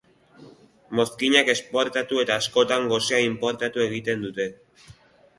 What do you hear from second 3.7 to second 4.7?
egiten dute.